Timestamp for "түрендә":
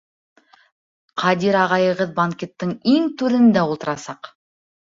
3.21-3.67